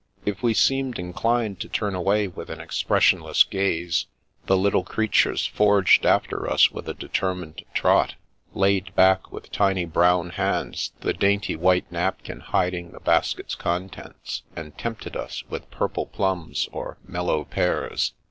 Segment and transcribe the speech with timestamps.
[0.25, 4.07] If we seemed inclined to turn away with an expressionless gaze,
[4.47, 8.15] the little creatures forged after us with a determined trot,
[8.55, 12.91] laid bade with tiny brown hands the dainty white napkin 2o6 The Princess Passes hiding
[12.91, 18.13] the basket's contents, and tempted us with purple plums or mellow pears.